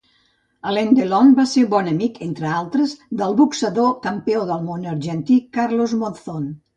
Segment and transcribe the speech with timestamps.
[0.69, 5.95] Alain Delon va ser bon amic, entre altres, del boxejador campió del món argentí, Carlos
[6.01, 6.49] Monzón.